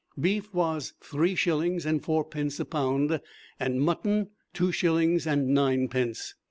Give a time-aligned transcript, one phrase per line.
[0.19, 3.21] Beef was three shillings and fourpence a pound,
[3.59, 6.33] and mutton two shillings and ninepence.